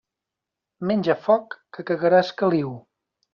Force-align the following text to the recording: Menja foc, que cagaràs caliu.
Menja 0.91 1.15
foc, 1.25 1.53
que 1.79 1.85
cagaràs 1.91 2.33
caliu. 2.41 2.73